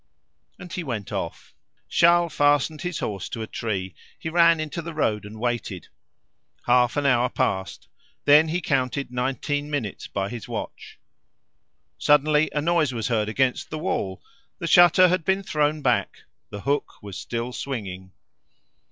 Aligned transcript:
And 0.57 0.73
he 0.73 0.83
went 0.83 1.11
off. 1.11 1.53
Charles 1.87 2.33
fastened 2.33 2.81
his 2.81 2.97
horse 2.97 3.29
to 3.29 3.43
a 3.43 3.45
tree; 3.45 3.93
he 4.17 4.29
ran 4.29 4.59
into 4.59 4.81
the 4.81 4.95
road 4.95 5.25
and 5.25 5.39
waited. 5.39 5.89
Half 6.65 6.97
an 6.97 7.05
hour 7.05 7.29
passed, 7.29 7.87
then 8.25 8.47
he 8.47 8.61
counted 8.61 9.11
nineteen 9.11 9.69
minutes 9.69 10.07
by 10.07 10.29
his 10.29 10.47
watch. 10.47 10.97
Suddenly 11.99 12.49
a 12.51 12.61
noise 12.61 12.91
was 12.91 13.09
heard 13.09 13.29
against 13.29 13.69
the 13.69 13.77
wall; 13.77 14.23
the 14.57 14.65
shutter 14.65 15.07
had 15.07 15.23
been 15.23 15.43
thrown 15.43 15.83
back; 15.83 16.23
the 16.49 16.61
hook 16.61 16.93
was 17.03 17.15
still 17.15 17.53
swinging. 17.53 18.11